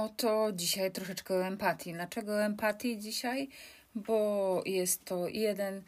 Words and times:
No 0.00 0.08
to 0.08 0.52
dzisiaj 0.52 0.90
troszeczkę 0.90 1.46
empatii. 1.46 1.92
Dlaczego 1.92 2.44
empatii 2.44 2.98
dzisiaj? 2.98 3.48
Bo 3.94 4.62
jest 4.66 5.04
to 5.04 5.28
jeden 5.28 5.82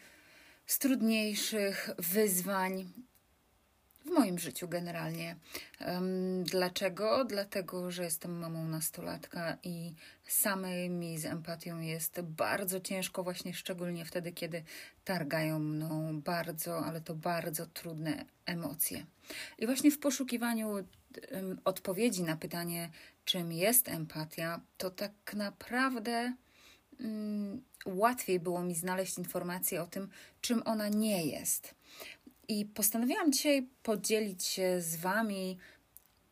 z 0.65 0.79
trudniejszych 0.79 1.89
wyzwań 1.97 2.85
w 4.05 4.09
moim 4.09 4.39
życiu 4.39 4.67
generalnie. 4.67 5.35
Dlaczego? 6.43 7.25
Dlatego, 7.25 7.91
że 7.91 8.03
jestem 8.03 8.39
mamą 8.39 8.67
nastolatka 8.67 9.57
i 9.63 9.93
samej 10.27 10.89
mi 10.89 11.17
z 11.17 11.25
empatią 11.25 11.79
jest 11.79 12.21
bardzo 12.21 12.79
ciężko, 12.79 13.23
właśnie 13.23 13.53
szczególnie 13.53 14.05
wtedy, 14.05 14.31
kiedy 14.31 14.63
targają 15.05 15.59
mną 15.59 16.21
bardzo, 16.21 16.85
ale 16.85 17.01
to 17.01 17.15
bardzo 17.15 17.65
trudne 17.65 18.25
emocje. 18.45 19.05
I 19.57 19.65
właśnie 19.65 19.91
w 19.91 19.99
poszukiwaniu 19.99 20.75
odpowiedzi 21.65 22.23
na 22.23 22.37
pytanie, 22.37 22.89
czym 23.25 23.51
jest 23.51 23.89
empatia, 23.89 24.61
to 24.77 24.89
tak 24.89 25.33
naprawdę 25.33 26.33
mm, 26.99 27.61
łatwiej 27.85 28.39
było 28.39 28.63
mi 28.63 28.75
znaleźć 28.75 29.17
informacje 29.17 29.81
o 29.81 29.87
tym, 29.87 30.09
czym 30.41 30.61
ona 30.65 30.87
nie 30.89 31.25
jest. 31.25 31.75
I 32.47 32.65
postanowiłam 32.65 33.31
dzisiaj 33.31 33.67
podzielić 33.83 34.43
się 34.43 34.81
z 34.81 34.95
Wami 34.95 35.57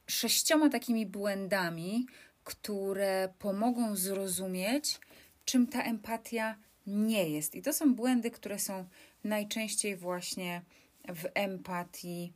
sześcioma 0.08 0.70
takimi 0.70 1.06
błędami, 1.06 2.06
które 2.44 3.34
pomogą 3.40 3.96
zrozumieć, 3.96 5.00
czym 5.46 5.68
ta 5.68 5.84
empatia 5.84 6.56
nie 6.88 7.30
jest. 7.30 7.56
I 7.56 7.62
to 7.62 7.74
są 7.74 7.96
błędy, 7.96 8.32
które 8.32 8.60
są 8.60 8.86
najczęściej 9.24 9.96
właśnie 9.96 10.62
w 11.08 11.26
empatii 11.34 12.34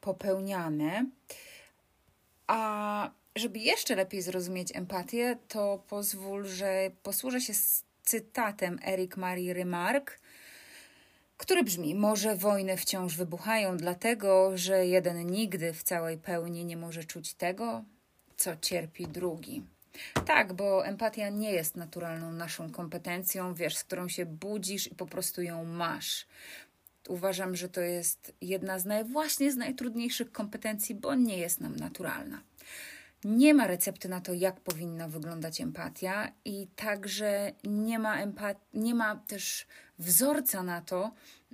popełniane. 0.00 1.06
A 2.46 3.10
żeby 3.36 3.58
jeszcze 3.58 3.96
lepiej 3.96 4.22
zrozumieć 4.22 4.76
empatię, 4.76 5.36
to 5.48 5.84
pozwól, 5.88 6.46
że 6.46 6.90
posłużę 7.02 7.40
się 7.40 7.52
cytatem 8.02 8.78
Eric 8.86 9.16
Marie 9.16 9.54
Remarque, 9.54 10.14
który 11.40 11.64
brzmi: 11.64 11.94
Może 11.94 12.36
wojny 12.36 12.76
wciąż 12.76 13.16
wybuchają, 13.16 13.76
dlatego 13.76 14.52
że 14.54 14.86
jeden 14.86 15.26
nigdy 15.26 15.72
w 15.72 15.82
całej 15.82 16.18
pełni 16.18 16.64
nie 16.64 16.76
może 16.76 17.04
czuć 17.04 17.34
tego, 17.34 17.84
co 18.36 18.56
cierpi 18.56 19.06
drugi. 19.06 19.62
Tak, 20.26 20.52
bo 20.52 20.86
empatia 20.86 21.28
nie 21.28 21.52
jest 21.52 21.76
naturalną 21.76 22.32
naszą 22.32 22.70
kompetencją, 22.70 23.54
wiesz, 23.54 23.76
z 23.76 23.84
którą 23.84 24.08
się 24.08 24.26
budzisz 24.26 24.86
i 24.86 24.94
po 24.94 25.06
prostu 25.06 25.42
ją 25.42 25.64
masz. 25.64 26.26
Uważam, 27.08 27.56
że 27.56 27.68
to 27.68 27.80
jest 27.80 28.32
jedna 28.40 28.78
z 28.78 28.84
naj, 28.84 29.04
właśnie 29.04 29.52
z 29.52 29.56
najtrudniejszych 29.56 30.32
kompetencji, 30.32 30.94
bo 30.94 31.14
nie 31.14 31.38
jest 31.38 31.60
nam 31.60 31.76
naturalna. 31.76 32.42
Nie 33.24 33.54
ma 33.54 33.66
recepty 33.66 34.08
na 34.08 34.20
to, 34.20 34.32
jak 34.32 34.60
powinna 34.60 35.08
wyglądać 35.08 35.60
empatia, 35.60 36.32
i 36.44 36.66
także 36.66 37.52
nie 37.64 37.98
ma, 37.98 38.26
empat- 38.26 38.60
nie 38.74 38.94
ma 38.94 39.16
też 39.16 39.66
wzorca 39.98 40.62
na 40.62 40.80
to, 40.80 41.00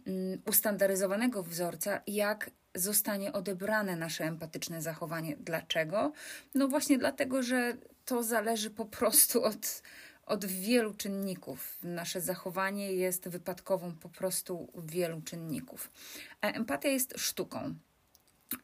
um, 0.06 0.42
ustandaryzowanego 0.46 1.42
wzorca, 1.42 2.00
jak 2.06 2.50
zostanie 2.74 3.32
odebrane 3.32 3.96
nasze 3.96 4.24
empatyczne 4.24 4.82
zachowanie. 4.82 5.36
Dlaczego? 5.36 6.12
No 6.54 6.68
właśnie 6.68 6.98
dlatego, 6.98 7.42
że 7.42 7.76
to 8.04 8.22
zależy 8.22 8.70
po 8.70 8.84
prostu 8.84 9.42
od, 9.44 9.82
od 10.26 10.44
wielu 10.44 10.94
czynników. 10.94 11.78
Nasze 11.82 12.20
zachowanie 12.20 12.92
jest 12.92 13.28
wypadkową 13.28 13.92
po 13.92 14.08
prostu 14.08 14.72
wielu 14.74 15.22
czynników. 15.22 15.90
A 16.40 16.46
empatia 16.46 16.88
jest 16.88 17.14
sztuką. 17.16 17.74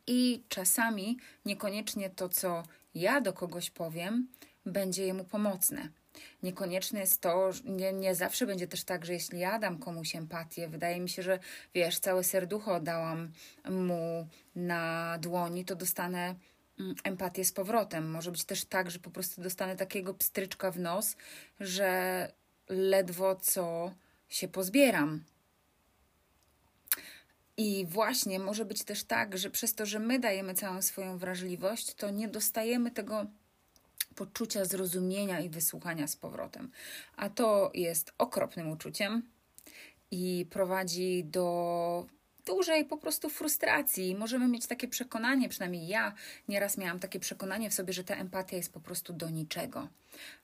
I 0.07 0.43
czasami 0.49 1.19
niekoniecznie 1.45 2.11
to, 2.11 2.29
co 2.29 2.63
ja 2.95 3.21
do 3.21 3.33
kogoś 3.33 3.71
powiem, 3.71 4.29
będzie 4.67 5.07
jemu 5.07 5.25
pomocne. 5.25 5.89
Niekoniecznie 6.43 7.01
jest 7.01 7.21
to, 7.21 7.51
nie, 7.65 7.93
nie 7.93 8.15
zawsze 8.15 8.47
będzie 8.47 8.67
też 8.67 8.85
tak, 8.85 9.05
że 9.05 9.13
jeśli 9.13 9.39
ja 9.39 9.59
dam 9.59 9.79
komuś 9.79 10.17
empatię, 10.17 10.69
wydaje 10.69 11.01
mi 11.01 11.09
się, 11.09 11.23
że 11.23 11.39
wiesz, 11.75 11.99
całe 11.99 12.25
serducho 12.25 12.81
dałam 12.81 13.33
mu 13.71 14.29
na 14.57 15.19
dłoni, 15.21 15.65
to 15.65 15.77
dostanę 15.77 16.35
mm, 16.79 16.95
empatię 17.05 17.45
z 17.45 17.53
powrotem. 17.53 18.11
Może 18.11 18.31
być 18.31 18.45
też 18.45 18.65
tak, 18.65 18.91
że 18.91 18.99
po 18.99 19.11
prostu 19.11 19.43
dostanę 19.43 19.77
takiego 19.77 20.15
pstryczka 20.15 20.71
w 20.71 20.79
nos, 20.79 21.17
że 21.61 22.33
ledwo 22.69 23.37
co 23.37 23.93
się 24.29 24.49
pozbieram. 24.49 25.25
I 27.57 27.87
właśnie 27.87 28.39
może 28.39 28.65
być 28.65 28.85
też 28.85 29.05
tak, 29.05 29.39
że 29.39 29.51
przez 29.51 29.75
to, 29.75 29.87
że 29.87 29.99
my 29.99 30.19
dajemy 30.19 30.55
całą 30.55 30.83
swoją 30.83 31.19
wrażliwość, 31.19 31.95
to 31.95 32.11
nie 32.11 32.29
dostajemy 32.29 32.91
tego 32.91 33.27
poczucia 34.15 34.65
zrozumienia 34.65 35.41
i 35.41 35.49
wysłuchania 35.49 36.07
z 36.07 36.17
powrotem. 36.17 36.71
A 37.17 37.29
to 37.29 37.71
jest 37.75 38.13
okropnym 38.19 38.71
uczuciem 38.71 39.23
i 40.11 40.47
prowadzi 40.51 41.25
do 41.25 42.07
dużej 42.47 42.85
po 42.85 42.97
prostu 42.97 43.31
frustracji. 43.31 44.15
Możemy 44.15 44.49
mieć 44.49 44.67
takie 44.67 44.89
przekonanie, 44.89 45.49
przynajmniej 45.49 45.89
ja 45.89 46.15
nieraz 46.49 46.79
miałam 46.79 46.99
takie 46.99 47.21
przekonanie 47.21 47.71
w 47.71 47.75
sobie, 47.75 47.93
że 47.93 48.05
ta 48.05 48.15
empatia 48.15 48.57
jest 48.57 48.73
po 48.73 48.81
prostu 48.81 49.13
do 49.13 49.31
niczego. 49.31 49.89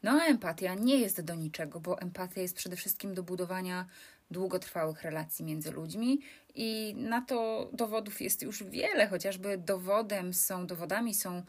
No 0.03 0.21
a 0.23 0.25
empatia 0.25 0.75
nie 0.75 1.01
jest 1.01 1.21
do 1.21 1.35
niczego, 1.35 1.81
bo 1.81 2.01
empatia 2.01 2.41
jest 2.41 2.57
przede 2.57 2.77
wszystkim 2.77 3.15
do 3.15 3.23
budowania 3.23 3.87
długotrwałych 4.31 5.03
relacji 5.03 5.45
między 5.45 5.71
ludźmi 5.71 6.21
i 6.55 6.95
na 6.99 7.21
to 7.21 7.71
dowodów 7.73 8.21
jest 8.21 8.43
już 8.43 8.65
wiele, 8.65 9.07
chociażby 9.07 9.59
dowodem 9.59 10.35
są, 10.35 10.67
dowodami 10.67 11.15
są 11.15 11.43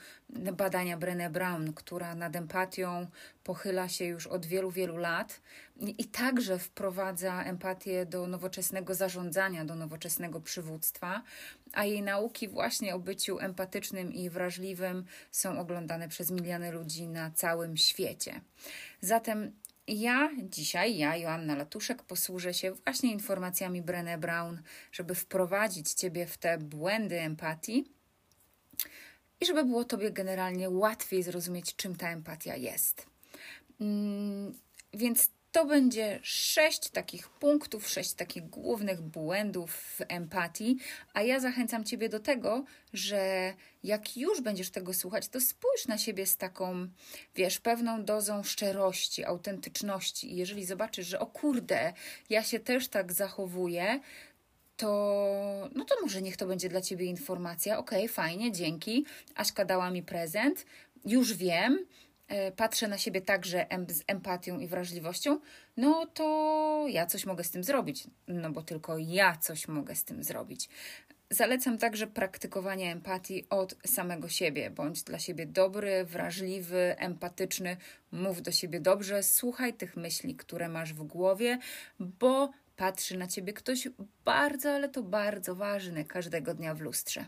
badania 0.54 0.98
Brené 0.98 1.30
Brown, 1.30 1.74
która 1.74 2.16
nad 2.16 2.36
empatią 2.36 3.08
pochyla 3.44 3.90
się 3.90 4.06
już 4.06 4.28
od 4.28 4.46
wielu, 4.46 4.72
wielu 4.72 4.98
lat 4.98 5.42
i, 5.98 6.06
także 6.06 6.60
wprowadza 6.60 7.44
empatię 7.44 8.06
do 8.06 8.28
nowoczesnego 8.28 8.96
zarządzania, 8.96 9.66
do 9.66 9.76
nowoczesnego 9.76 10.42
przywództwa, 10.42 11.24
a 11.74 11.86
jej 11.86 12.02
nauki 12.02 12.48
właśnie 12.48 12.96
o 12.96 13.00
byciu 13.00 13.40
empatycznym 13.40 14.14
i 14.14 14.30
wrażliwym 14.30 15.06
są 15.32 15.60
oglądane 15.60 16.08
przez 16.08 16.32
miliony 16.32 16.72
ludzi 16.72 17.08
na 17.08 17.32
całym 17.32 17.78
świecie. 17.78 18.42
Zatem 19.02 19.52
ja 19.90 20.30
dzisiaj, 20.44 20.98
ja, 20.98 21.18
Joanna 21.18 21.56
Latuszek, 21.56 22.04
posłużę 22.04 22.54
się 22.54 22.72
właśnie 22.72 23.12
informacjami 23.12 23.84
Brené 23.84 24.18
Brown, 24.18 24.62
żeby 24.92 25.16
wprowadzić 25.16 25.94
Ciebie 25.94 26.26
w 26.26 26.38
te 26.38 26.58
błędy 26.58 27.20
empatii 27.20 27.94
i 29.42 29.46
żeby 29.46 29.66
było 29.66 29.84
Tobie 29.84 30.12
generalnie 30.12 30.70
łatwiej 30.70 31.24
zrozumieć, 31.24 31.76
czym 31.76 31.96
ta 31.96 32.10
empatia 32.10 32.56
jest. 32.56 33.06
Mm, 33.82 34.54
więc 34.94 35.30
to 35.52 35.66
będzie 35.66 36.20
sześć 36.22 36.90
takich 36.90 37.30
punktów, 37.30 37.90
sześć 37.90 38.14
takich 38.14 38.50
głównych 38.50 39.02
błędów 39.02 39.72
w 39.72 40.02
empatii, 40.08 40.78
a 41.14 41.22
ja 41.22 41.40
zachęcam 41.40 41.84
Ciebie 41.84 42.10
do 42.10 42.20
tego, 42.20 42.64
że 42.94 43.54
jak 43.84 44.18
już 44.18 44.42
będziesz 44.42 44.70
tego 44.70 44.94
słuchać, 44.94 45.28
to 45.28 45.42
spójrz 45.42 45.88
na 45.88 45.98
siebie 45.98 46.26
z 46.26 46.38
taką, 46.38 46.88
wiesz, 47.36 47.60
pewną 47.60 48.06
dozą 48.06 48.44
szczerości, 48.44 49.26
autentyczności. 49.26 50.34
I 50.34 50.36
jeżeli 50.36 50.66
zobaczysz, 50.66 51.08
że 51.08 51.20
o 51.20 51.26
kurde, 51.26 51.94
ja 52.30 52.44
się 52.44 52.60
też 52.60 52.88
tak 52.88 53.14
zachowuję, 53.14 54.00
to 54.78 55.70
no 55.76 55.86
to 55.86 55.96
może 56.02 56.22
niech 56.22 56.38
to 56.38 56.48
będzie 56.48 56.70
dla 56.70 56.82
Ciebie 56.82 57.06
informacja. 57.06 57.78
Okej, 57.78 58.00
okay, 58.00 58.14
fajnie, 58.14 58.52
dzięki. 58.52 59.06
Aśka 59.36 59.66
dała 59.66 59.92
mi 59.92 60.04
prezent, 60.04 60.66
już 61.06 61.34
wiem, 61.34 61.86
patrzę 62.56 62.88
na 62.88 62.98
siebie 62.98 63.22
także 63.22 63.66
z 63.88 64.04
empatią 64.08 64.60
i 64.60 64.68
wrażliwością, 64.68 65.40
no 65.78 66.06
to 66.06 66.86
ja 66.90 67.06
coś 67.06 67.26
mogę 67.26 67.44
z 67.44 67.52
tym 67.52 67.64
zrobić, 67.64 68.08
no 68.28 68.52
bo 68.52 68.62
tylko 68.62 68.98
ja 68.98 69.38
coś 69.38 69.68
mogę 69.68 69.96
z 69.96 70.04
tym 70.04 70.24
zrobić. 70.24 70.70
Zalecam 71.32 71.78
także 71.78 72.08
praktykowanie 72.08 72.92
empatii 72.92 73.46
od 73.50 73.76
samego 73.86 74.30
siebie. 74.30 74.70
Bądź 74.70 75.04
dla 75.04 75.20
siebie 75.20 75.46
dobry, 75.46 76.06
wrażliwy, 76.06 76.96
empatyczny, 76.98 77.78
mów 78.12 78.42
do 78.42 78.52
siebie 78.52 78.80
dobrze, 78.80 79.24
słuchaj 79.24 79.74
tych 79.74 79.98
myśli, 79.98 80.36
które 80.36 80.70
masz 80.70 80.94
w 80.94 81.04
głowie, 81.04 81.60
bo 82.00 82.52
patrzy 82.76 83.18
na 83.18 83.28
ciebie 83.28 83.54
ktoś 83.54 83.88
bardzo, 84.26 84.72
ale 84.72 84.90
to 84.90 85.04
bardzo 85.04 85.56
ważny 85.56 86.06
każdego 86.06 86.54
dnia 86.54 86.76
w 86.76 86.82
lustrze. 86.82 87.26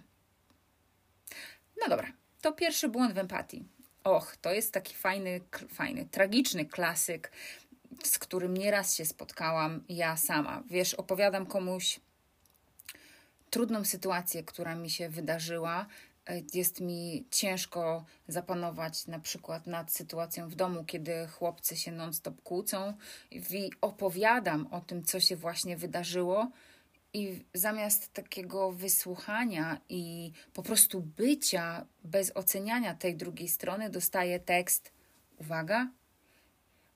No 1.82 1.90
dobra, 1.90 2.12
to 2.42 2.52
pierwszy 2.52 2.90
błąd 2.90 3.14
w 3.14 3.18
empatii. 3.18 3.66
Och, 4.04 4.36
to 4.42 4.54
jest 4.54 4.74
taki 4.74 4.96
fajny, 4.96 5.42
fajny, 5.74 6.06
tragiczny 6.06 6.66
klasyk, 6.66 7.32
z 8.04 8.20
którym 8.20 8.58
nieraz 8.58 8.96
się 8.96 9.06
spotkałam 9.06 9.84
ja 9.90 10.18
sama. 10.18 10.64
Wiesz, 10.70 10.94
opowiadam 10.94 11.46
komuś 11.46 12.00
trudną 13.50 13.86
sytuację, 13.86 14.44
która 14.44 14.76
mi 14.76 14.90
się 14.90 15.10
wydarzyła. 15.10 15.86
E, 16.30 16.42
jest 16.54 16.82
mi 16.82 17.26
ciężko 17.32 18.06
zapanować 18.28 19.08
na 19.08 19.20
przykład 19.20 19.68
nad 19.68 19.92
sytuacją 19.92 20.50
w 20.50 20.56
domu, 20.56 20.86
kiedy 20.86 21.28
chłopcy 21.28 21.76
się 21.76 21.92
non-stop 21.92 22.42
kłócą 22.42 22.94
i 23.32 23.72
opowiadam 23.82 24.68
o 24.72 24.82
tym, 24.82 25.04
co 25.04 25.20
się 25.20 25.36
właśnie 25.36 25.78
wydarzyło 25.78 26.52
i 27.14 27.46
zamiast 27.54 28.14
takiego 28.14 28.72
wysłuchania 28.72 29.82
i 29.90 30.32
po 30.54 30.64
prostu 30.64 31.02
bycia 31.02 31.86
bez 32.04 32.32
oceniania 32.36 32.96
tej 32.96 33.16
drugiej 33.16 33.48
strony, 33.48 33.90
dostaję 33.90 34.40
tekst: 34.40 34.92
uwaga, 35.38 35.92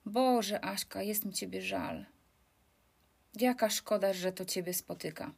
Boże, 0.06 0.64
Aśka, 0.64 1.02
jest 1.02 1.24
mi 1.24 1.32
ciebie 1.32 1.62
żal. 1.62 2.06
Jaka 3.40 3.70
szkoda, 3.70 4.12
że 4.12 4.32
to 4.32 4.44
ciebie 4.44 4.74
spotyka. 4.74 5.32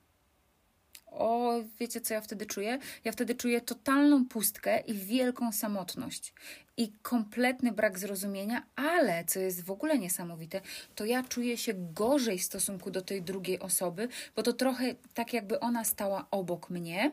O, 1.11 1.55
wiecie 1.81 2.01
co 2.01 2.15
ja 2.15 2.21
wtedy 2.21 2.47
czuję? 2.47 2.79
Ja 3.05 3.13
wtedy 3.13 3.35
czuję 3.35 3.61
totalną 3.61 4.27
pustkę 4.27 4.81
i 4.81 4.95
wielką 4.95 5.53
samotność 5.53 6.35
i 6.77 6.93
kompletny 7.03 7.73
brak 7.73 7.99
zrozumienia, 7.99 8.67
ale 8.77 9.25
co 9.25 9.41
jest 9.41 9.65
w 9.65 9.71
ogóle 9.71 9.99
niesamowite, 9.99 10.61
to 10.95 11.05
ja 11.05 11.23
czuję 11.23 11.57
się 11.57 11.75
gorzej 11.77 12.39
w 12.39 12.45
stosunku 12.45 12.91
do 12.91 13.03
tej 13.03 13.23
drugiej 13.23 13.59
osoby, 13.59 14.09
bo 14.37 14.43
to 14.43 14.53
trochę 14.53 14.95
tak 15.15 15.33
jakby 15.33 15.61
ona 15.61 15.85
stała 15.85 16.27
obok 16.31 16.71
mnie, 16.71 17.13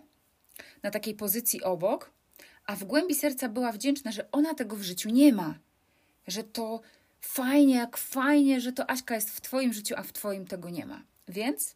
na 0.84 0.92
takiej 0.92 1.14
pozycji 1.14 1.64
obok, 1.64 2.12
a 2.66 2.76
w 2.76 2.84
głębi 2.84 3.16
serca 3.16 3.50
była 3.50 3.72
wdzięczna, 3.72 4.12
że 4.12 4.32
ona 4.32 4.54
tego 4.54 4.76
w 4.76 4.82
życiu 4.82 5.10
nie 5.10 5.34
ma. 5.34 5.56
Że 6.28 6.44
to 6.44 6.82
fajnie, 7.22 7.76
jak 7.76 7.98
fajnie, 7.98 8.62
że 8.62 8.72
to 8.72 8.90
Aśka 8.90 9.16
jest 9.16 9.30
w 9.30 9.42
Twoim 9.42 9.74
życiu, 9.74 9.96
a 9.98 10.04
w 10.04 10.14
Twoim 10.14 10.48
tego 10.48 10.70
nie 10.70 10.86
ma. 10.86 11.04
Więc 11.28 11.76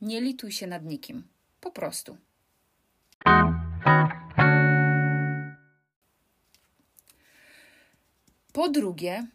nie 0.00 0.20
lituj 0.20 0.52
się 0.52 0.66
nad 0.66 0.84
nikim. 0.84 1.28
Po 1.60 1.70
prostu. 1.70 2.16
Po 8.52 8.68
drugie, 8.68 9.26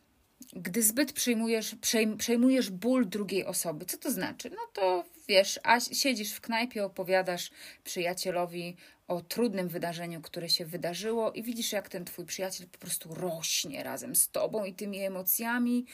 gdy 0.55 0.83
zbyt 0.83 1.13
przejmujesz, 1.13 1.75
przejmujesz 2.17 2.69
ból 2.69 3.09
drugiej 3.09 3.45
osoby, 3.45 3.85
co 3.85 3.97
to 3.97 4.11
znaczy? 4.11 4.49
No 4.49 4.61
to 4.73 5.03
wiesz, 5.27 5.59
a 5.63 5.79
siedzisz 5.79 6.33
w 6.33 6.41
knajpie, 6.41 6.85
opowiadasz 6.85 7.51
przyjacielowi 7.83 8.75
o 9.07 9.21
trudnym 9.21 9.67
wydarzeniu, 9.67 10.21
które 10.21 10.49
się 10.49 10.65
wydarzyło, 10.65 11.31
i 11.31 11.43
widzisz, 11.43 11.71
jak 11.71 11.89
ten 11.89 12.05
twój 12.05 12.25
przyjaciel 12.25 12.67
po 12.67 12.77
prostu 12.77 13.13
rośnie 13.13 13.83
razem 13.83 14.15
z 14.15 14.29
tobą 14.29 14.65
i 14.65 14.73
tymi 14.73 14.99
emocjami, 14.99 15.85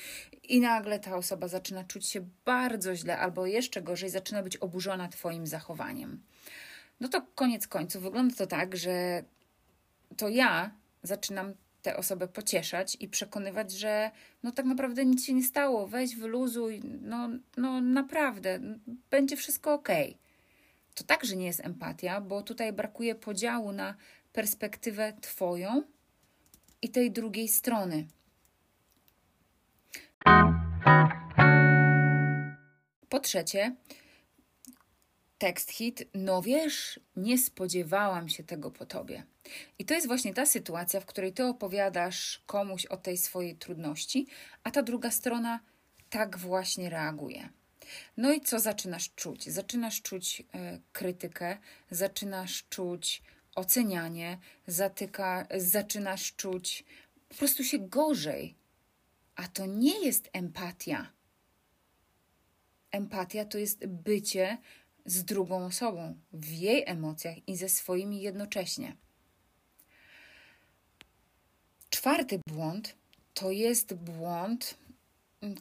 i 0.44 0.60
nagle 0.60 1.00
ta 1.00 1.16
osoba 1.16 1.48
zaczyna 1.48 1.84
czuć 1.84 2.08
się 2.08 2.30
bardzo 2.46 2.96
źle, 2.96 3.18
albo 3.18 3.46
jeszcze 3.46 3.82
gorzej, 3.82 4.10
zaczyna 4.10 4.44
być 4.44 4.58
oburzona 4.58 5.08
twoim 5.08 5.48
zachowaniem. 5.48 6.24
No 7.00 7.10
to 7.10 7.22
koniec 7.36 7.68
końców 7.68 8.04
wygląda 8.04 8.36
to 8.36 8.48
tak, 8.48 8.78
że 8.78 9.24
to 10.18 10.30
ja 10.30 10.72
zaczynam 11.04 11.54
tę 11.82 11.98
osobę 11.98 12.28
pocieszać 12.28 12.98
i 13.00 13.08
przekonywać, 13.08 13.72
że 13.72 14.12
no 14.44 14.52
tak 14.52 14.66
naprawdę 14.66 15.06
nic 15.06 15.26
się 15.26 15.34
nie 15.34 15.44
stało, 15.44 15.88
weź 15.88 16.16
wyluzuj, 16.16 16.82
no, 17.02 17.30
no 17.58 17.82
naprawdę, 17.82 18.60
będzie 19.10 19.38
wszystko 19.38 19.74
ok. 19.74 19.90
To 20.96 21.04
także 21.04 21.36
nie 21.36 21.46
jest 21.46 21.66
empatia, 21.66 22.22
bo 22.22 22.42
tutaj 22.42 22.74
brakuje 22.74 23.16
podziału 23.16 23.72
na 23.72 23.96
perspektywę 24.34 25.14
Twoją 25.22 25.84
i 26.82 26.90
tej 26.90 27.12
drugiej 27.12 27.48
strony. 27.48 28.08
Po 33.10 33.20
trzecie, 33.20 33.76
tekst 35.40 35.72
hit, 35.72 36.04
no 36.14 36.42
wiesz, 36.42 37.00
nie 37.16 37.38
spodziewałam 37.38 38.30
się 38.30 38.44
tego 38.44 38.72
po 38.72 38.86
tobie. 38.86 39.24
I 39.80 39.86
to 39.86 39.94
jest 39.94 40.08
właśnie 40.08 40.34
ta 40.34 40.46
sytuacja, 40.46 41.00
w 41.00 41.06
której 41.06 41.34
ty 41.34 41.46
opowiadasz 41.46 42.44
komuś 42.46 42.86
o 42.86 42.98
tej 42.98 43.18
swojej 43.18 43.56
trudności, 43.56 44.28
a 44.64 44.72
ta 44.72 44.84
druga 44.84 45.12
strona 45.12 45.60
tak 46.10 46.38
właśnie 46.38 46.90
reaguje. 46.90 47.50
No 48.18 48.34
i 48.34 48.42
co 48.42 48.60
zaczynasz 48.60 49.10
czuć? 49.16 49.50
Zaczynasz 49.50 50.02
czuć 50.02 50.40
y, 50.40 50.46
krytykę, 50.92 51.58
zaczynasz 51.92 52.66
czuć 52.70 53.22
ocenianie, 53.56 54.38
zatyka, 54.68 55.48
zaczynasz 55.58 56.36
czuć 56.36 56.86
po 57.30 57.36
prostu 57.36 57.64
się 57.64 57.80
gorzej. 57.80 58.56
A 59.36 59.48
to 59.48 59.66
nie 59.66 60.06
jest 60.06 60.30
empatia. 60.34 61.12
Empatia 62.92 63.46
to 63.46 63.58
jest 63.58 63.86
bycie 63.86 64.58
z 65.06 65.24
drugą 65.24 65.66
osobą, 65.66 66.16
w 66.34 66.52
jej 66.52 66.84
emocjach 66.88 67.48
i 67.48 67.56
ze 67.56 67.70
swoimi 67.70 68.22
jednocześnie. 68.22 68.96
Czwarty 71.90 72.40
błąd 72.48 72.96
to 73.34 73.52
jest 73.52 73.94
błąd, 73.94 74.78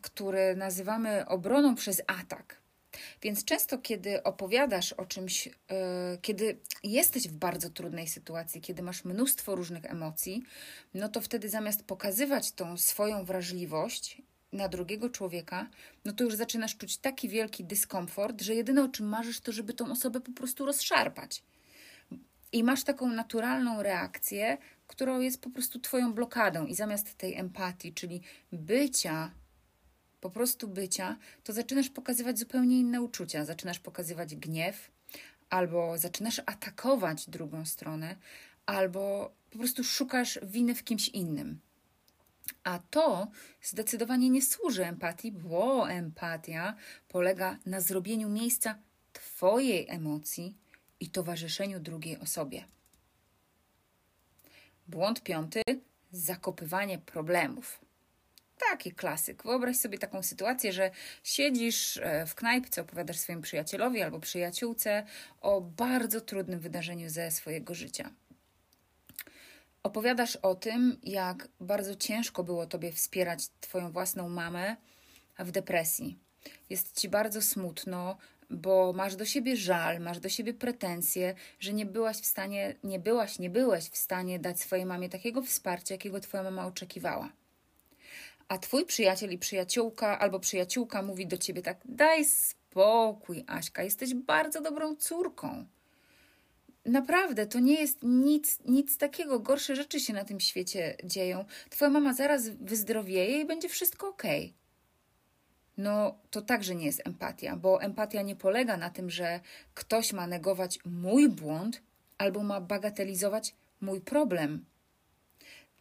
który 0.02 0.56
nazywamy 0.56 1.26
obroną 1.26 1.74
przez 1.74 2.02
atak. 2.06 2.60
Więc 3.22 3.44
często, 3.44 3.78
kiedy 3.78 4.22
opowiadasz 4.22 4.92
o 4.92 5.06
czymś, 5.06 5.46
yy, 5.46 5.52
kiedy 6.22 6.58
jesteś 6.82 7.28
w 7.28 7.32
bardzo 7.32 7.70
trudnej 7.70 8.08
sytuacji, 8.08 8.60
kiedy 8.60 8.82
masz 8.82 9.04
mnóstwo 9.04 9.54
różnych 9.54 9.84
emocji, 9.84 10.42
no 10.94 11.08
to 11.08 11.20
wtedy 11.20 11.48
zamiast 11.48 11.84
pokazywać 11.84 12.52
tą 12.52 12.76
swoją 12.76 13.24
wrażliwość 13.24 14.22
na 14.52 14.68
drugiego 14.68 15.10
człowieka, 15.10 15.68
no 16.04 16.12
to 16.12 16.24
już 16.24 16.34
zaczynasz 16.34 16.76
czuć 16.76 16.98
taki 16.98 17.28
wielki 17.28 17.64
dyskomfort, 17.64 18.42
że 18.42 18.54
jedyne 18.54 18.84
o 18.84 18.88
czym 18.88 19.08
marzysz, 19.08 19.40
to 19.40 19.52
żeby 19.52 19.74
tą 19.74 19.90
osobę 19.90 20.20
po 20.20 20.32
prostu 20.32 20.66
rozszarpać. 20.66 21.42
I 22.52 22.64
masz 22.64 22.84
taką 22.84 23.08
naturalną 23.08 23.82
reakcję, 23.82 24.58
którą 24.86 25.20
jest 25.20 25.40
po 25.40 25.50
prostu 25.50 25.80
Twoją 25.80 26.12
blokadą, 26.12 26.66
i 26.66 26.74
zamiast 26.74 27.14
tej 27.14 27.34
empatii, 27.34 27.92
czyli 27.92 28.20
bycia, 28.52 29.30
po 30.20 30.30
prostu 30.30 30.68
bycia, 30.68 31.16
to 31.44 31.52
zaczynasz 31.52 31.90
pokazywać 31.90 32.38
zupełnie 32.38 32.80
inne 32.80 33.02
uczucia. 33.02 33.44
Zaczynasz 33.44 33.78
pokazywać 33.78 34.36
gniew, 34.36 34.90
albo 35.50 35.98
zaczynasz 35.98 36.40
atakować 36.46 37.30
drugą 37.30 37.64
stronę, 37.64 38.16
albo 38.66 39.32
po 39.50 39.58
prostu 39.58 39.84
szukasz 39.84 40.38
winy 40.42 40.74
w 40.74 40.84
kimś 40.84 41.08
innym. 41.08 41.60
A 42.64 42.78
to 42.90 43.28
zdecydowanie 43.62 44.30
nie 44.30 44.42
służy 44.42 44.86
empatii, 44.86 45.32
bo 45.32 45.90
empatia 45.90 46.74
polega 47.08 47.58
na 47.66 47.80
zrobieniu 47.80 48.28
miejsca 48.28 48.78
Twojej 49.12 49.88
emocji 49.88 50.56
i 51.00 51.10
towarzyszeniu 51.10 51.80
drugiej 51.80 52.18
osobie. 52.18 52.64
Błąd 54.88 55.22
piąty 55.22 55.62
zakopywanie 56.10 56.98
problemów. 56.98 57.80
Taki 58.70 58.92
klasyk. 58.92 59.42
Wyobraź 59.42 59.76
sobie 59.76 59.98
taką 59.98 60.22
sytuację, 60.22 60.72
że 60.72 60.90
siedzisz 61.22 61.96
e, 61.96 62.26
w 62.26 62.34
knajpce, 62.34 62.82
opowiadasz 62.82 63.16
swoim 63.16 63.42
przyjacielowi 63.42 64.02
albo 64.02 64.20
przyjaciółce 64.20 65.06
o 65.40 65.60
bardzo 65.60 66.20
trudnym 66.20 66.60
wydarzeniu 66.60 67.10
ze 67.10 67.30
swojego 67.30 67.74
życia. 67.74 68.10
Opowiadasz 69.88 70.36
o 70.36 70.54
tym, 70.54 70.96
jak 71.02 71.48
bardzo 71.60 71.94
ciężko 71.94 72.44
było 72.44 72.66
tobie 72.66 72.92
wspierać 72.92 73.48
twoją 73.60 73.92
własną 73.92 74.28
mamę 74.28 74.76
w 75.38 75.50
depresji. 75.50 76.18
Jest 76.70 77.00
ci 77.00 77.08
bardzo 77.08 77.42
smutno, 77.42 78.18
bo 78.50 78.92
masz 78.92 79.16
do 79.16 79.24
siebie 79.24 79.56
żal, 79.56 80.00
masz 80.00 80.20
do 80.20 80.28
siebie 80.28 80.54
pretensje, 80.54 81.34
że 81.60 81.72
nie 81.72 81.86
byłaś 81.86 82.16
w 82.16 82.26
stanie, 82.26 82.74
nie 82.84 82.98
byłaś, 82.98 83.38
nie 83.38 83.50
byłeś 83.50 83.84
w 83.84 83.96
stanie 83.96 84.38
dać 84.38 84.60
swojej 84.60 84.86
mamie 84.86 85.08
takiego 85.08 85.42
wsparcia, 85.42 85.94
jakiego 85.94 86.20
twoja 86.20 86.42
mama 86.42 86.66
oczekiwała. 86.66 87.32
A 88.48 88.58
twój 88.58 88.84
przyjaciel 88.86 89.32
i 89.32 89.38
przyjaciółka 89.38 90.18
albo 90.18 90.40
przyjaciółka 90.40 91.02
mówi 91.02 91.26
do 91.26 91.38
ciebie 91.38 91.62
tak: 91.62 91.80
daj 91.84 92.24
spokój, 92.24 93.44
Aśka, 93.46 93.82
jesteś 93.82 94.14
bardzo 94.14 94.60
dobrą 94.60 94.96
córką 94.96 95.66
Naprawdę, 96.88 97.46
to 97.46 97.60
nie 97.60 97.80
jest 97.80 97.98
nic, 98.02 98.58
nic 98.64 98.98
takiego. 98.98 99.40
Gorsze 99.40 99.76
rzeczy 99.76 100.00
się 100.00 100.12
na 100.12 100.24
tym 100.24 100.40
świecie 100.40 100.96
dzieją. 101.04 101.44
Twoja 101.70 101.90
mama 101.90 102.14
zaraz 102.14 102.48
wyzdrowieje 102.48 103.40
i 103.40 103.44
będzie 103.44 103.68
wszystko 103.68 104.08
ok. 104.08 104.22
No, 105.78 106.18
to 106.30 106.42
także 106.42 106.74
nie 106.74 106.86
jest 106.86 107.06
empatia, 107.06 107.56
bo 107.56 107.82
empatia 107.82 108.22
nie 108.22 108.36
polega 108.36 108.76
na 108.76 108.90
tym, 108.90 109.10
że 109.10 109.40
ktoś 109.74 110.12
ma 110.12 110.26
negować 110.26 110.78
mój 110.84 111.28
błąd 111.28 111.82
albo 112.18 112.42
ma 112.42 112.60
bagatelizować 112.60 113.54
mój 113.80 114.00
problem. 114.00 114.64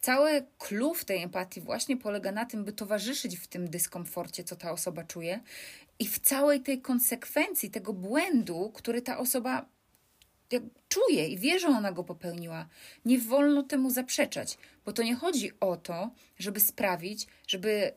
Cały 0.00 0.46
klucz 0.58 1.04
tej 1.04 1.22
empatii 1.22 1.60
właśnie 1.60 1.96
polega 1.96 2.32
na 2.32 2.46
tym, 2.46 2.64
by 2.64 2.72
towarzyszyć 2.72 3.38
w 3.38 3.46
tym 3.46 3.70
dyskomforcie, 3.70 4.44
co 4.44 4.56
ta 4.56 4.72
osoba 4.72 5.04
czuje, 5.04 5.40
i 5.98 6.08
w 6.08 6.18
całej 6.18 6.60
tej 6.60 6.80
konsekwencji 6.80 7.70
tego 7.70 7.92
błędu, 7.92 8.72
który 8.74 9.02
ta 9.02 9.18
osoba 9.18 9.66
czuje 10.88 11.28
i 11.28 11.38
wie, 11.38 11.58
że 11.58 11.68
ona 11.68 11.92
go 11.92 12.04
popełniła. 12.04 12.68
Nie 13.04 13.18
wolno 13.18 13.62
temu 13.62 13.90
zaprzeczać, 13.90 14.58
bo 14.84 14.92
to 14.92 15.02
nie 15.02 15.14
chodzi 15.14 15.52
o 15.60 15.76
to, 15.76 16.10
żeby 16.38 16.60
sprawić, 16.60 17.26
żeby 17.46 17.92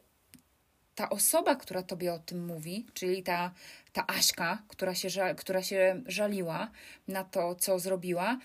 ta 0.96 1.10
osoba, 1.10 1.56
która 1.56 1.84
tobie 1.84 2.14
o 2.14 2.20
tym 2.20 2.46
mówi, 2.46 2.86
czyli 2.94 3.24
ta, 3.24 3.52
ta 3.94 4.08
Aśka, 4.08 4.64
która 4.68 4.96
się, 4.96 5.10
która 5.38 5.64
się 5.64 6.02
żaliła 6.06 6.72
na 7.08 7.24
to, 7.24 7.56
co 7.56 7.80
zrobiła, 7.80 8.38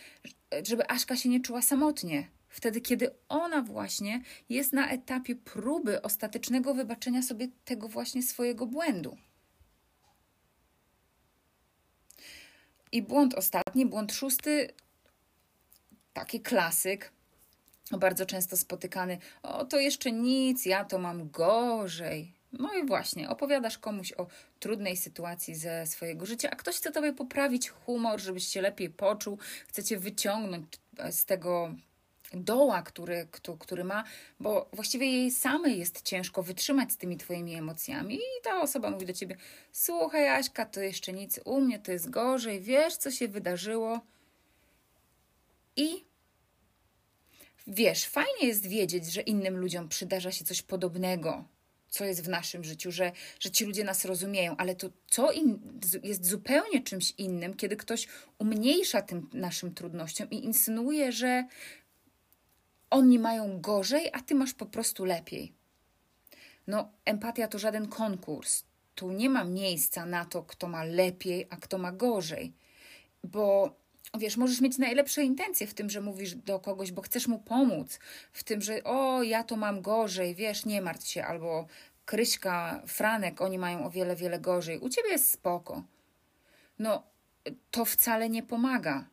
żeby 0.63 0.91
Aśka 0.91 1.17
się 1.17 1.29
nie 1.29 1.41
czuła 1.41 1.63
samotnie. 1.63 2.29
Wtedy, 2.49 2.81
kiedy 2.81 3.11
ona 3.29 3.63
właśnie 3.63 4.23
jest 4.49 4.73
na 4.73 4.91
etapie 4.91 5.37
próby 5.37 6.03
ostatecznego 6.03 6.75
wybaczenia 6.75 7.23
sobie 7.23 7.49
tego 7.65 7.89
właśnie 7.89 8.23
swojego 8.23 8.67
błędu. 8.67 9.17
I 12.93 13.03
błąd 13.03 13.35
ostatni, 13.35 13.87
błąd 13.87 14.13
szósty, 14.13 14.69
taki 16.13 16.41
klasyk. 16.41 17.13
bardzo 17.99 18.27
często 18.27 18.57
spotykany, 18.57 19.19
o 19.43 19.65
to 19.65 19.79
jeszcze 19.79 20.13
nic, 20.13 20.67
ja 20.67 20.85
to 20.85 20.99
mam 20.99 21.31
gorzej. 21.31 22.33
No 22.53 22.75
i 22.75 22.87
właśnie, 22.87 23.29
opowiadasz 23.29 23.79
komuś 23.79 24.13
o 24.13 24.27
trudnej 24.61 24.97
sytuacji 24.97 25.55
ze 25.55 25.87
swojego 25.87 26.27
życia, 26.27 26.51
a 26.53 26.57
ktoś 26.57 26.77
chce 26.77 26.93
tobie 26.93 27.13
poprawić 27.13 27.69
humor, 27.69 28.21
żebyś 28.21 28.49
się 28.49 28.61
lepiej 28.61 28.91
poczuł, 28.91 29.39
chce 29.69 29.85
cię 29.85 29.99
wyciągnąć 29.99 30.67
z 31.11 31.25
tego 31.25 31.75
doła, 32.33 32.83
który, 32.83 33.29
który 33.59 33.85
ma, 33.85 34.05
bo 34.41 34.69
właściwie 34.73 35.07
jej 35.07 35.31
samej 35.31 35.79
jest 35.79 36.03
ciężko 36.03 36.43
wytrzymać 36.43 36.93
z 36.93 36.97
tymi 36.97 37.17
twoimi 37.17 37.55
emocjami 37.55 38.15
i 38.15 38.43
ta 38.43 38.61
osoba 38.61 38.91
mówi 38.91 39.07
do 39.07 39.13
ciebie, 39.13 39.37
słuchaj 39.73 40.29
Aśka, 40.29 40.67
to 40.67 40.81
jeszcze 40.81 41.13
nic, 41.13 41.41
u 41.45 41.61
mnie 41.61 41.79
to 41.79 41.93
jest 41.93 42.11
gorzej, 42.11 42.61
wiesz 42.61 42.97
co 42.97 43.11
się 43.11 43.29
wydarzyło? 43.29 44.01
I 45.77 46.05
wiesz, 47.67 48.05
fajnie 48.05 48.47
jest 48.47 48.67
wiedzieć, 48.67 49.13
że 49.13 49.21
innym 49.21 49.57
ludziom 49.57 49.89
przydarza 49.89 50.33
się 50.33 50.45
coś 50.45 50.63
podobnego, 50.63 51.45
co 51.89 52.05
jest 52.05 52.25
w 52.25 52.29
naszym 52.29 52.65
życiu, 52.65 52.93
że, 52.93 53.13
że 53.41 53.51
ci 53.51 53.65
ludzie 53.65 53.85
nas 53.85 54.05
rozumieją, 54.05 54.57
ale 54.57 54.75
to 54.75 54.89
co 55.07 55.33
in, 55.33 55.81
jest 56.03 56.27
zupełnie 56.27 56.83
czymś 56.83 57.15
innym, 57.19 57.55
kiedy 57.55 57.77
ktoś 57.77 58.09
umniejsza 58.39 59.03
tym 59.03 59.31
naszym 59.33 59.75
trudnościom 59.75 60.31
i 60.31 60.45
insynuuje, 60.45 61.13
że 61.13 61.45
oni 62.97 63.19
mają 63.19 63.61
gorzej, 63.61 64.11
a 64.13 64.21
ty 64.21 64.35
masz 64.35 64.55
po 64.55 64.67
prostu 64.67 65.05
lepiej. 65.05 65.53
No, 66.67 66.93
empatia 67.05 67.49
to 67.49 67.59
żaden 67.59 67.89
konkurs. 67.89 68.65
Tu 68.95 69.11
nie 69.11 69.31
ma 69.31 69.45
miejsca 69.45 70.07
na 70.07 70.25
to, 70.25 70.43
kto 70.43 70.69
ma 70.69 70.85
lepiej, 70.85 71.47
a 71.51 71.57
kto 71.57 71.79
ma 71.79 71.93
gorzej. 71.93 72.53
Bo 73.25 73.77
wiesz, 74.19 74.37
możesz 74.37 74.61
mieć 74.61 74.79
najlepsze 74.79 75.25
intencje 75.25 75.67
w 75.67 75.75
tym, 75.75 75.91
że 75.91 76.01
mówisz 76.01 76.35
do 76.35 76.61
kogoś, 76.61 76.93
bo 76.93 77.03
chcesz 77.03 77.29
mu 77.29 77.39
pomóc, 77.39 77.99
w 78.33 78.45
tym, 78.45 78.63
że 78.63 78.85
o, 78.85 79.23
ja 79.23 79.45
to 79.45 79.57
mam 79.57 79.83
gorzej, 79.83 80.35
wiesz, 80.35 80.65
nie 80.65 80.83
martw 80.83 81.07
się, 81.07 81.25
albo 81.25 81.67
Kryśka, 82.05 82.83
Franek, 82.87 83.41
oni 83.41 83.59
mają 83.59 83.85
o 83.87 83.91
wiele, 83.91 84.17
wiele 84.17 84.39
gorzej. 84.41 84.79
U 84.79 84.89
ciebie 84.89 85.11
jest 85.11 85.31
spoko. 85.31 85.83
No, 86.79 87.03
to 87.71 87.85
wcale 87.85 88.29
nie 88.29 88.43
pomaga 88.43 89.05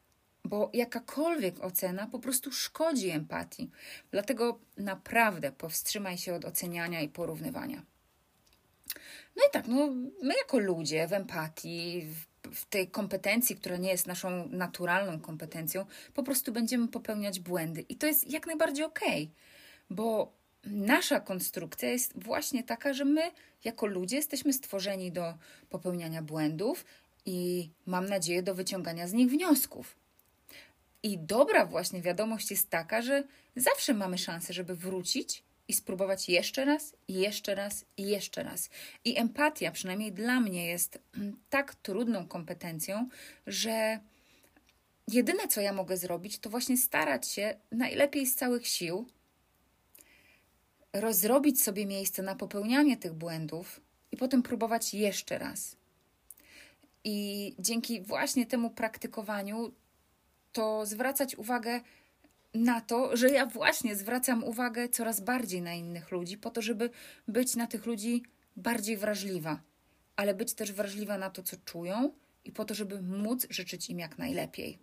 bo 0.45 0.69
jakakolwiek 0.73 1.63
ocena 1.63 2.07
po 2.07 2.19
prostu 2.19 2.51
szkodzi 2.51 3.09
empatii. 3.09 3.69
Dlatego 4.12 4.59
naprawdę 4.77 5.51
powstrzymaj 5.51 6.17
się 6.17 6.33
od 6.33 6.45
oceniania 6.45 7.01
i 7.01 7.09
porównywania. 7.09 7.83
No 9.35 9.43
i 9.50 9.51
tak, 9.51 9.67
no, 9.67 9.88
my 10.21 10.33
jako 10.38 10.59
ludzie 10.59 11.07
w 11.07 11.13
empatii, 11.13 12.07
w, 12.41 12.55
w 12.55 12.65
tej 12.65 12.88
kompetencji, 12.88 13.55
która 13.55 13.77
nie 13.77 13.89
jest 13.89 14.07
naszą 14.07 14.47
naturalną 14.47 15.19
kompetencją, 15.19 15.85
po 16.13 16.23
prostu 16.23 16.51
będziemy 16.51 16.88
popełniać 16.88 17.39
błędy. 17.39 17.85
I 17.89 17.95
to 17.95 18.07
jest 18.07 18.31
jak 18.31 18.47
najbardziej 18.47 18.85
okej, 18.85 19.23
okay, 19.23 19.35
bo 19.89 20.33
nasza 20.65 21.19
konstrukcja 21.19 21.89
jest 21.89 22.23
właśnie 22.23 22.63
taka, 22.63 22.93
że 22.93 23.05
my 23.05 23.31
jako 23.63 23.85
ludzie 23.85 24.15
jesteśmy 24.15 24.53
stworzeni 24.53 25.12
do 25.12 25.33
popełniania 25.69 26.21
błędów 26.21 26.85
i 27.25 27.69
mam 27.85 28.05
nadzieję 28.05 28.43
do 28.43 28.55
wyciągania 28.55 29.07
z 29.07 29.13
nich 29.13 29.29
wniosków. 29.29 30.02
I 31.03 31.19
dobra 31.19 31.65
właśnie 31.65 32.01
wiadomość 32.01 32.51
jest 32.51 32.69
taka, 32.69 33.01
że 33.01 33.24
zawsze 33.55 33.93
mamy 33.93 34.17
szansę, 34.17 34.53
żeby 34.53 34.75
wrócić 34.75 35.43
i 35.67 35.74
spróbować 35.74 36.29
jeszcze 36.29 36.65
raz, 36.65 36.95
jeszcze 37.07 37.55
raz, 37.55 37.86
jeszcze 37.98 38.43
raz. 38.43 38.69
I 39.05 39.19
empatia, 39.19 39.72
przynajmniej 39.72 40.12
dla 40.12 40.39
mnie, 40.39 40.65
jest 40.67 41.00
tak 41.50 41.75
trudną 41.75 42.27
kompetencją, 42.27 43.10
że 43.48 44.00
jedyne, 45.07 45.48
co 45.48 45.62
ja 45.62 45.74
mogę 45.74 45.98
zrobić, 45.98 46.39
to 46.39 46.50
właśnie 46.50 46.77
starać 46.77 47.27
się 47.27 47.55
najlepiej 47.72 48.27
z 48.27 48.36
całych 48.36 48.67
sił 48.67 49.07
rozrobić 50.93 51.63
sobie 51.63 51.86
miejsce 51.86 52.24
na 52.24 52.36
popełnianie 52.36 52.98
tych 52.98 53.13
błędów 53.13 53.81
i 54.12 54.17
potem 54.17 54.43
próbować 54.43 54.93
jeszcze 54.93 55.38
raz. 55.38 55.75
I 57.03 57.55
dzięki 57.60 58.01
właśnie 58.01 58.45
temu 58.45 58.69
praktykowaniu 58.69 59.72
to 60.53 60.86
zwracać 60.86 61.36
uwagę 61.36 61.81
na 62.53 62.81
to, 62.81 63.17
że 63.17 63.29
ja 63.29 63.45
właśnie 63.45 63.95
zwracam 63.95 64.43
uwagę 64.43 64.89
coraz 64.89 65.19
bardziej 65.19 65.62
na 65.62 65.74
innych 65.74 66.12
ludzi, 66.12 66.38
po 66.38 66.50
to, 66.50 66.62
żeby 66.62 66.89
być 67.27 67.55
na 67.55 67.67
tych 67.67 67.86
ludzi 67.86 68.24
bardziej 68.55 68.98
wrażliwa, 68.98 69.60
ale 70.15 70.33
być 70.33 70.53
też 70.53 70.72
wrażliwa 70.72 71.17
na 71.17 71.29
to, 71.29 71.43
co 71.43 71.57
czują 71.65 72.13
i 72.45 72.51
po 72.51 72.65
to, 72.65 72.74
żeby 72.74 73.01
móc 73.01 73.48
życzyć 73.50 73.89
im 73.89 74.00
jak 74.00 74.17
najlepiej. 74.17 74.79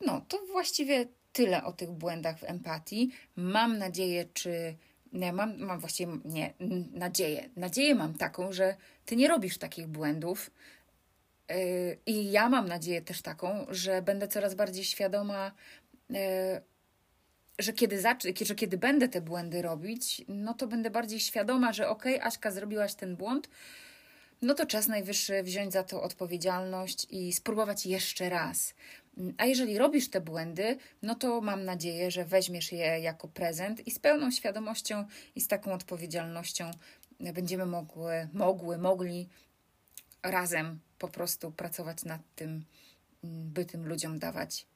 No, 0.00 0.20
to 0.28 0.38
właściwie 0.52 1.06
tyle 1.32 1.64
o 1.64 1.72
tych 1.72 1.90
błędach 1.90 2.38
w 2.38 2.44
empatii. 2.44 3.10
Mam 3.36 3.78
nadzieję, 3.78 4.28
czy. 4.32 4.76
Nie, 5.12 5.32
mam, 5.32 5.58
mam 5.58 5.80
właściwie 5.80 6.12
nie, 6.24 6.54
nadzieję. 6.92 7.50
Nadzieję 7.56 7.94
mam 7.94 8.14
taką, 8.14 8.52
że 8.52 8.76
ty 9.06 9.16
nie 9.16 9.28
robisz 9.28 9.58
takich 9.58 9.86
błędów, 9.86 10.50
I 12.06 12.30
ja 12.30 12.48
mam 12.48 12.68
nadzieję 12.68 13.02
też 13.02 13.22
taką, 13.22 13.66
że 13.68 14.02
będę 14.02 14.28
coraz 14.28 14.54
bardziej 14.54 14.84
świadoma, 14.84 15.52
yy, 16.10 16.18
że 17.58 17.72
kiedy, 17.72 18.02
że 18.42 18.54
kiedy 18.54 18.78
będę 18.78 19.08
te 19.08 19.20
błędy 19.20 19.62
robić, 19.62 20.24
no 20.28 20.54
to 20.54 20.66
będę 20.66 20.90
bardziej 20.90 21.20
świadoma, 21.20 21.72
że 21.72 21.88
okej, 21.88 22.14
okay, 22.14 22.26
Aśka, 22.26 22.50
zrobiłaś 22.50 22.94
ten 22.94 23.16
błąd, 23.16 23.48
no 24.42 24.54
to 24.54 24.66
czas 24.66 24.88
najwyższy 24.88 25.42
wziąć 25.42 25.72
za 25.72 25.82
to 25.82 26.02
odpowiedzialność 26.02 27.06
i 27.10 27.32
spróbować 27.32 27.86
jeszcze 27.86 28.28
raz. 28.28 28.74
A 29.38 29.46
jeżeli 29.46 29.78
robisz 29.78 30.10
te 30.10 30.20
błędy, 30.20 30.76
no 31.02 31.14
to 31.14 31.40
mam 31.40 31.64
nadzieję, 31.64 32.10
że 32.10 32.24
weźmiesz 32.24 32.72
je 32.72 33.00
jako 33.00 33.28
prezent 33.28 33.86
i 33.86 33.90
z 33.90 33.98
pełną 33.98 34.30
świadomością 34.30 35.04
i 35.34 35.40
z 35.40 35.48
taką 35.48 35.72
odpowiedzialnością 35.72 36.70
będziemy 37.20 37.66
mogły, 37.66 38.28
mogły, 38.32 38.78
mogli 38.78 39.28
razem 40.30 40.80
po 40.98 41.08
prostu 41.08 41.52
pracować 41.52 42.04
nad 42.04 42.20
tym, 42.34 42.64
mm, 43.24 43.52
by 43.52 43.64
tym 43.64 43.86
ludziom 43.88 44.18
dawać 44.18 44.66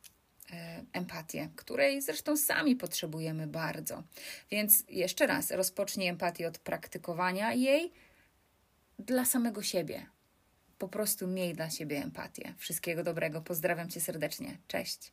e, 0.52 0.84
empatię, 0.92 1.48
której 1.56 2.02
zresztą 2.02 2.36
sami 2.36 2.76
potrzebujemy 2.76 3.46
bardzo. 3.46 4.02
Więc 4.50 4.84
jeszcze 4.88 5.26
raz, 5.26 5.50
rozpocznij 5.50 6.08
empatię 6.08 6.48
od 6.48 6.58
praktykowania 6.58 7.52
jej 7.54 7.92
dla 8.98 9.24
samego 9.24 9.62
siebie. 9.62 10.06
Po 10.78 10.88
prostu 10.88 11.26
miej 11.26 11.54
dla 11.54 11.70
siebie 11.70 12.02
empatię. 12.02 12.54
Wszystkiego 12.58 13.04
dobrego. 13.04 13.40
Pozdrawiam 13.40 13.88
cię 13.90 14.00
serdecznie. 14.00 14.58
Cześć. 14.68 15.12